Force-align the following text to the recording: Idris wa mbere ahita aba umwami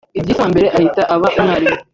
Idris 0.19 0.39
wa 0.41 0.47
mbere 0.51 0.67
ahita 0.77 1.01
aba 1.15 1.27
umwami 1.39 1.71